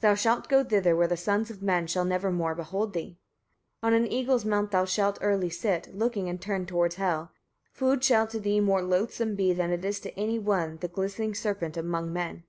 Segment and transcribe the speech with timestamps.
[0.00, 3.20] Thou shalt go thither, where the sons of men shall never more behold thee.
[3.78, 3.84] 27.
[3.84, 7.30] On an eagle's mount thou shalt early sit, looking and turned towards Hel.
[7.70, 11.76] Food shall to thee more loathsome be than is to any one the glistening serpent
[11.76, 12.42] among men.